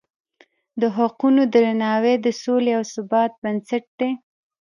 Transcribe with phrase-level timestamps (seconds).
[0.81, 4.11] د حقونو درناوی د سولې او ثبات بنسټ دی.